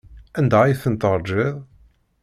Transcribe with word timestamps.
Anda 0.39 0.57
ay 0.63 0.77
tent-teṛjiḍ? 0.81 1.55